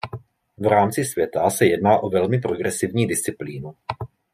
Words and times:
V 0.57 0.65
rámci 0.67 1.05
světa 1.05 1.49
se 1.49 1.65
jedná 1.65 1.99
o 1.99 2.09
velmi 2.09 2.39
progresivní 2.41 3.07
disciplínu. 3.07 3.75